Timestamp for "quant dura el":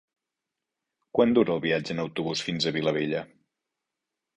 1.19-1.63